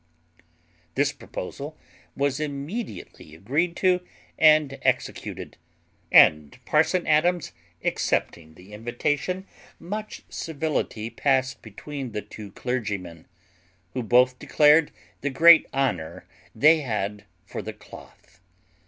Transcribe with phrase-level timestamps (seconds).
[0.95, 1.77] This proposal
[2.17, 3.99] was immediately agreed to
[4.35, 5.57] and executed;
[6.11, 7.51] and parson Adams
[7.83, 9.45] accepting the invitation,
[9.79, 13.27] much civility passed between the two clergymen,
[13.93, 14.89] who both declared
[15.21, 16.25] the great honour
[16.55, 18.39] they had for the cloth.